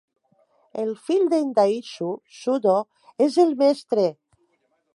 [0.83, 2.09] El fill d'en Daishu,
[2.39, 2.75] Shudo,
[3.27, 4.07] és el mestre.